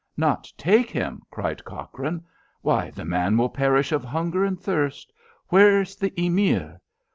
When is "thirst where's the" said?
4.59-6.11